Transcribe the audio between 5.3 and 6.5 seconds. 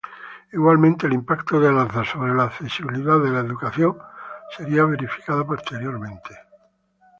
periódicamente.